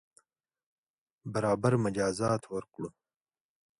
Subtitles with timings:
[1.33, 2.89] برابر مجازات ورکړو.